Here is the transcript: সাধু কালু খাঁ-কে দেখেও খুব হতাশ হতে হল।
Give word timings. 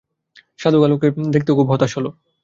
সাধু 0.59 0.77
কালু 0.81 0.95
খাঁ-কে 0.95 1.29
দেখেও 1.33 1.57
খুব 1.57 1.67
হতাশ 1.71 1.91
হতে 1.91 1.99
হল। 1.99 2.05